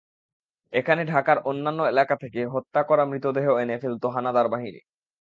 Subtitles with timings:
[0.73, 4.81] এখানে ঢাকার অন্যান্য এলাকা থেকে হত্যা করা মৃতদেহ এনে ফেলত হানাদার বাহিনী।